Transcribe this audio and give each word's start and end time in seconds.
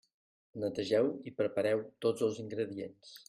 Netegeu 0.63 1.09
i 1.31 1.35
prepareu 1.43 1.85
tots 2.07 2.27
els 2.29 2.43
ingredients. 2.47 3.15